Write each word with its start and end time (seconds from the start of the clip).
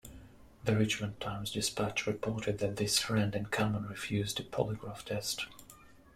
The 0.63 0.75
"Richmond 0.75 1.19
Times-Dispatch" 1.19 2.07
reported 2.07 2.57
that 2.57 2.77
this 2.77 2.97
"friend 2.97 3.35
in 3.35 3.45
common" 3.45 3.83
refused 3.85 4.39
a 4.39 4.43
polygraph 4.43 5.03
test. 5.05 5.45